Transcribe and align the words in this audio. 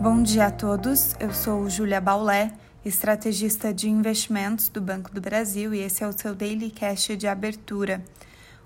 Bom 0.00 0.22
dia 0.22 0.46
a 0.46 0.50
todos, 0.50 1.14
eu 1.20 1.30
sou 1.30 1.68
Júlia 1.68 2.00
Baulé, 2.00 2.54
estrategista 2.82 3.70
de 3.74 3.86
investimentos 3.90 4.70
do 4.70 4.80
Banco 4.80 5.12
do 5.12 5.20
Brasil 5.20 5.74
e 5.74 5.80
esse 5.80 6.02
é 6.02 6.08
o 6.08 6.18
seu 6.18 6.34
Daily 6.34 6.70
Cash 6.70 7.18
de 7.18 7.26
abertura. 7.26 8.02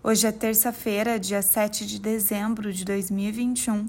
Hoje 0.01 0.29
é 0.29 0.31
terça-feira, 0.31 1.19
dia 1.19 1.43
7 1.43 1.87
de 1.87 1.99
dezembro 1.99 2.73
de 2.73 2.85
2021 2.85 3.89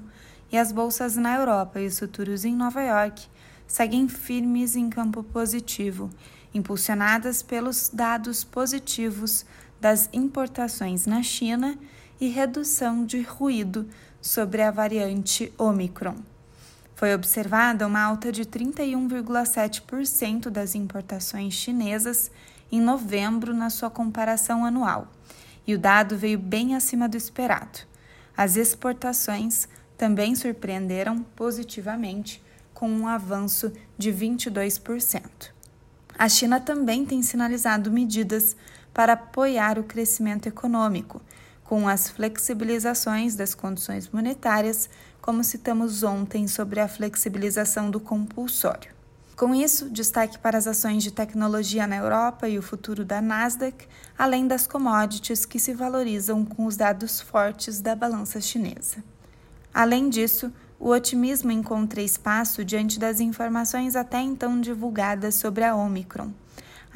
e 0.50 0.58
as 0.58 0.72
bolsas 0.72 1.14
na 1.14 1.36
Europa 1.36 1.78
e 1.78 1.86
os 1.86 1.96
futuros 2.00 2.44
em 2.44 2.52
Nova 2.52 2.82
York 2.82 3.28
seguem 3.64 4.08
firmes 4.08 4.74
em 4.74 4.90
campo 4.90 5.22
positivo, 5.22 6.10
impulsionadas 6.52 7.44
pelos 7.44 7.88
dados 7.94 8.42
positivos 8.42 9.46
das 9.80 10.10
importações 10.12 11.06
na 11.06 11.22
China 11.22 11.78
e 12.20 12.26
redução 12.26 13.06
de 13.06 13.22
ruído 13.22 13.88
sobre 14.20 14.62
a 14.62 14.72
variante 14.72 15.52
Omicron. 15.56 16.16
Foi 16.96 17.14
observada 17.14 17.86
uma 17.86 18.00
alta 18.00 18.32
de 18.32 18.44
31,7% 18.46 20.48
das 20.48 20.74
importações 20.74 21.52
chinesas 21.52 22.30
em 22.72 22.80
novembro 22.80 23.54
na 23.54 23.68
sua 23.68 23.90
comparação 23.90 24.64
anual, 24.64 25.12
e 25.66 25.74
o 25.74 25.78
dado 25.78 26.16
veio 26.16 26.38
bem 26.38 26.74
acima 26.74 27.06
do 27.06 27.14
esperado. 27.14 27.80
As 28.34 28.56
exportações 28.56 29.68
também 29.98 30.34
surpreenderam 30.34 31.22
positivamente, 31.36 32.42
com 32.72 32.88
um 32.88 33.06
avanço 33.06 33.70
de 33.98 34.10
22%. 34.10 35.50
A 36.18 36.30
China 36.30 36.58
também 36.60 37.04
tem 37.04 37.22
sinalizado 37.22 37.92
medidas 37.92 38.56
para 38.94 39.12
apoiar 39.12 39.78
o 39.78 39.84
crescimento 39.84 40.46
econômico, 40.46 41.20
com 41.68 41.88
as 41.88 42.08
flexibilizações 42.08 43.34
das 43.34 43.54
condições 43.54 44.08
monetárias, 44.08 44.88
como 45.20 45.42
citamos 45.42 46.02
ontem 46.02 46.46
sobre 46.46 46.78
a 46.80 46.86
flexibilização 46.86 47.90
do 47.90 47.98
compulsório. 47.98 48.94
Com 49.34 49.54
isso, 49.54 49.90
destaque 49.90 50.38
para 50.38 50.56
as 50.56 50.66
ações 50.66 51.02
de 51.02 51.10
tecnologia 51.10 51.86
na 51.86 51.96
Europa 51.96 52.48
e 52.48 52.58
o 52.58 52.62
futuro 52.62 53.04
da 53.04 53.20
Nasdaq, 53.20 53.86
além 54.16 54.46
das 54.46 54.66
commodities 54.66 55.44
que 55.44 55.58
se 55.58 55.74
valorizam 55.74 56.44
com 56.44 56.64
os 56.64 56.76
dados 56.76 57.20
fortes 57.20 57.80
da 57.80 57.94
balança 57.94 58.40
chinesa. 58.40 59.04
Além 59.74 60.08
disso, 60.08 60.50
o 60.78 60.88
otimismo 60.88 61.50
encontra 61.50 62.00
espaço 62.00 62.64
diante 62.64 62.98
das 62.98 63.20
informações 63.20 63.94
até 63.94 64.20
então 64.20 64.58
divulgadas 64.60 65.34
sobre 65.34 65.64
a 65.64 65.74
Omicron 65.74 66.32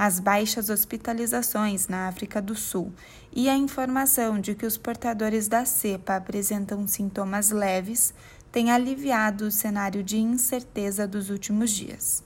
as 0.03 0.19
baixas 0.19 0.71
hospitalizações 0.71 1.87
na 1.87 2.09
África 2.09 2.41
do 2.41 2.55
Sul 2.55 2.91
e 3.31 3.51
a 3.51 3.55
informação 3.55 4.41
de 4.41 4.55
que 4.55 4.65
os 4.65 4.79
portadores 4.79 5.47
da 5.47 5.67
cepa 5.67 6.17
apresentam 6.17 6.89
sintomas 6.89 7.51
leves 7.51 8.15
têm 8.51 8.71
aliviado 8.71 9.45
o 9.45 9.51
cenário 9.51 10.03
de 10.03 10.17
incerteza 10.17 11.07
dos 11.07 11.29
últimos 11.29 11.71
dias. 11.71 12.25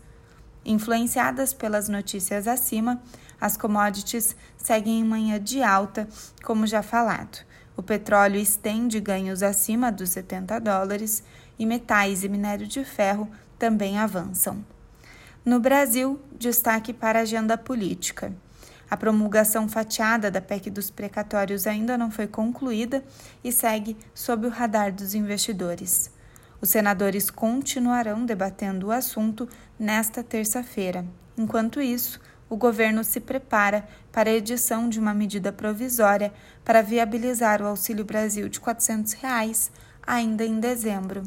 Influenciadas 0.64 1.52
pelas 1.52 1.89
notícias 1.89 2.47
acima, 2.47 3.02
as 3.41 3.56
commodities 3.56 4.36
seguem 4.56 5.00
em 5.00 5.05
manhã 5.05 5.42
de 5.42 5.61
alta, 5.61 6.08
como 6.45 6.69
já 6.69 6.80
falado. 6.80 7.45
O 7.77 7.83
petróleo 7.83 8.39
estende 8.39 9.00
ganhos 9.00 9.42
acima 9.42 9.91
dos 9.91 10.11
70 10.11 10.61
dólares 10.61 11.25
e 11.58 11.67
metais 11.67 12.22
e 12.22 12.28
minério 12.28 12.69
de 12.69 12.84
ferro 12.84 13.28
também 13.58 13.98
avançam. 13.98 14.64
No 15.44 15.60
Brasil, 15.60 16.18
destaque 16.38 16.90
para 16.90 17.18
a 17.18 17.22
agenda 17.22 17.58
política. 17.58 18.32
A 18.88 18.96
promulgação 18.96 19.68
fatiada 19.68 20.30
da 20.30 20.40
PEC 20.40 20.70
dos 20.70 20.88
precatórios 20.88 21.66
ainda 21.66 21.98
não 21.98 22.10
foi 22.10 22.26
concluída 22.26 23.04
e 23.42 23.52
segue 23.52 23.94
sob 24.14 24.46
o 24.46 24.50
radar 24.50 24.90
dos 24.90 25.14
investidores. 25.14 26.10
Os 26.62 26.70
senadores 26.70 27.28
continuarão 27.28 28.24
debatendo 28.24 28.86
o 28.86 28.90
assunto 28.90 29.46
nesta 29.78 30.22
terça-feira. 30.22 31.04
Enquanto 31.36 31.78
isso, 31.78 32.18
o 32.48 32.56
governo 32.56 33.04
se 33.04 33.20
prepara 33.20 33.86
para 34.10 34.30
a 34.30 34.34
edição 34.34 34.88
de 34.88 34.98
uma 34.98 35.12
medida 35.12 35.52
provisória 35.52 36.33
para 36.64 36.80
viabilizar 36.80 37.60
o 37.60 37.66
Auxílio 37.66 38.04
Brasil 38.04 38.48
de 38.48 38.60
400 38.60 39.12
reais 39.12 39.70
ainda 40.06 40.42
em 40.42 40.58
dezembro. 40.58 41.22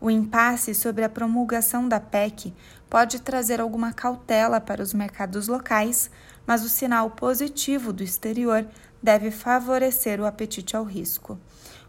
O 0.00 0.10
impasse 0.10 0.74
sobre 0.74 1.04
a 1.04 1.10
promulgação 1.10 1.86
da 1.86 2.00
PEC 2.00 2.54
pode 2.88 3.20
trazer 3.20 3.60
alguma 3.60 3.92
cautela 3.92 4.58
para 4.58 4.82
os 4.82 4.94
mercados 4.94 5.46
locais, 5.46 6.10
mas 6.46 6.64
o 6.64 6.70
sinal 6.70 7.10
positivo 7.10 7.92
do 7.92 8.02
exterior 8.02 8.66
deve 9.02 9.30
favorecer 9.30 10.18
o 10.20 10.26
apetite 10.26 10.74
ao 10.74 10.84
risco. 10.84 11.38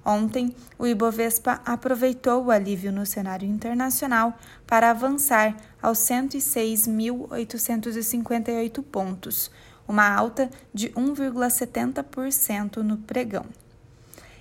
Ontem, 0.03 0.53
o 0.77 0.85
Ibovespa 0.87 1.61
aproveitou 1.65 2.43
o 2.45 2.51
alívio 2.51 2.91
no 2.91 3.05
cenário 3.05 3.47
internacional 3.47 4.37
para 4.67 4.89
avançar 4.89 5.55
aos 5.81 5.99
106.858 5.99 8.83
pontos, 8.83 9.49
uma 9.87 10.13
alta 10.13 10.49
de 10.73 10.89
1,70% 10.89 12.77
no 12.77 12.97
pregão. 12.97 13.45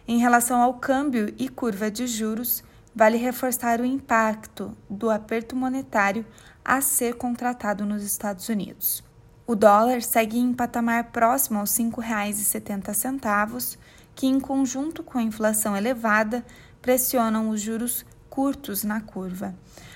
Em 0.08 0.18
relação 0.18 0.60
ao 0.60 0.74
câmbio 0.74 1.32
e 1.38 1.48
curva 1.48 1.88
de 1.90 2.06
juros, 2.06 2.64
vale 2.94 3.16
reforçar 3.16 3.80
o 3.80 3.84
impacto 3.84 4.76
do 4.88 5.10
aperto 5.10 5.54
monetário 5.54 6.24
a 6.64 6.80
ser 6.80 7.14
contratado 7.14 7.84
nos 7.84 8.02
Estados 8.02 8.48
Unidos. 8.48 9.02
O 9.46 9.54
dólar 9.54 10.02
segue 10.02 10.38
em 10.38 10.52
patamar 10.52 11.04
próximo 11.10 11.58
aos 11.58 11.76
R$ 11.76 11.84
5,70, 11.84 13.78
que, 14.14 14.26
em 14.26 14.38
conjunto 14.38 15.02
com 15.02 15.18
a 15.18 15.22
inflação 15.22 15.76
elevada, 15.76 16.44
pressionam 16.80 17.48
os 17.50 17.60
juros 17.60 18.04
curtos 18.28 18.84
na 18.84 19.00
curva. 19.00 19.54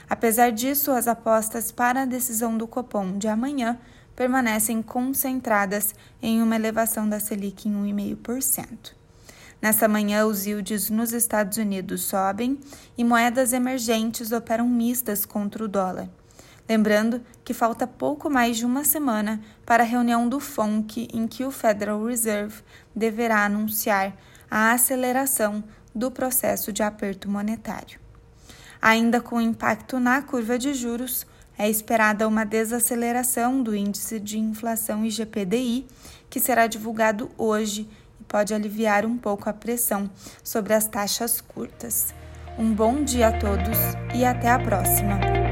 Apesar 0.09 0.51
disso, 0.51 0.91
as 0.91 1.07
apostas 1.07 1.71
para 1.71 2.03
a 2.03 2.07
decisão 2.07 2.59
do 2.59 2.67
Copom 2.67 3.17
de 3.17 3.29
amanhã 3.29 3.79
permanecem 4.17 4.83
concentradas 4.83 5.95
em 6.21 6.43
uma 6.43 6.57
elevação 6.57 7.09
da 7.09 7.21
Selic 7.21 7.69
em 7.69 7.95
1,5%. 7.95 9.04
Nessa 9.61 9.89
manhã, 9.89 10.27
os 10.27 10.47
yields 10.47 10.91
nos 10.91 11.13
Estados 11.13 11.59
Unidos 11.59 12.03
sobem 12.03 12.59
e 12.97 13.05
moedas 13.05 13.53
emergentes 13.53 14.33
operam 14.33 14.69
mistas 14.69 15.25
contra 15.25 15.65
o 15.65 15.69
dólar. 15.69 16.09
Lembrando 16.69 17.21
que 17.45 17.53
falta 17.53 17.87
pouco 17.87 18.31
mais 18.31 18.57
de 18.57 18.65
uma 18.65 18.85
semana 18.85 19.41
para 19.67 19.83
a 19.83 19.87
reunião 19.87 20.29
do 20.29 20.41
FONC, 20.41 21.09
em 21.13 21.27
que 21.27 21.45
o 21.45 21.51
Federal 21.51 22.03
Reserve 22.05 22.63
deverá 22.95 23.45
anunciar 23.45 24.17
a 24.51 24.73
aceleração 24.73 25.63
do 25.95 26.11
processo 26.11 26.73
de 26.73 26.83
aperto 26.83 27.31
monetário. 27.31 28.01
Ainda 28.81 29.21
com 29.21 29.41
impacto 29.41 29.99
na 29.99 30.23
curva 30.23 30.59
de 30.59 30.75
juros, 30.75 31.27
é 31.57 31.71
esperada 31.71 32.27
uma 32.27 32.45
desaceleração 32.45 33.63
do 33.63 33.75
índice 33.75 34.19
de 34.19 34.39
inflação 34.39 35.05
IGPDI, 35.05 35.87
que 36.29 36.41
será 36.41 36.67
divulgado 36.67 37.31
hoje 37.39 37.89
pode 38.29 38.55
aliviar 38.55 39.05
um 39.05 39.17
pouco 39.17 39.49
a 39.49 39.53
pressão 39.53 40.11
sobre 40.43 40.75
as 40.75 40.87
taxas 40.87 41.41
curtas. 41.41 42.15
Um 42.59 42.73
bom 42.73 43.03
dia 43.03 43.29
a 43.29 43.33
todos 43.39 43.79
e 44.15 44.25
até 44.25 44.49
a 44.49 44.59
próxima! 44.59 45.44